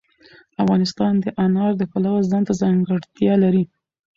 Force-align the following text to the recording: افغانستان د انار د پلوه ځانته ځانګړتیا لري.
افغانستان 0.63 1.13
د 1.23 1.25
انار 1.45 1.71
د 1.77 1.83
پلوه 1.91 2.21
ځانته 2.31 2.53
ځانګړتیا 2.61 3.33
لري. 3.43 3.63